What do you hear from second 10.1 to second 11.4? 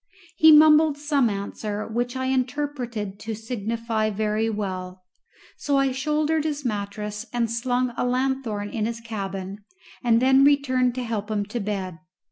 then returned to help